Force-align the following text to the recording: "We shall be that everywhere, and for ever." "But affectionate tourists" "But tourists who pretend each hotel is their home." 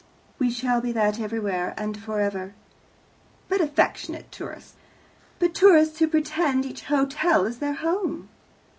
"We 0.39 0.49
shall 0.49 0.81
be 0.81 0.91
that 0.93 1.19
everywhere, 1.19 1.75
and 1.77 1.95
for 1.95 2.19
ever." 2.19 2.55
"But 3.47 3.61
affectionate 3.61 4.31
tourists" 4.31 4.73
"But 5.39 5.53
tourists 5.53 5.99
who 5.99 6.07
pretend 6.07 6.65
each 6.65 6.85
hotel 6.85 7.45
is 7.45 7.59
their 7.59 7.75
home." 7.75 8.27